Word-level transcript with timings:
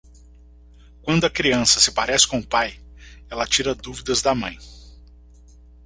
Quando 1.03 1.25
a 1.25 1.29
criança 1.29 1.79
se 1.79 1.91
parece 1.91 2.27
com 2.27 2.39
o 2.39 2.43
pai, 2.47 2.81
ele 3.29 3.45
tira 3.45 3.75
dúvidas 3.75 4.19
da 4.19 4.33
mãe. 4.33 4.57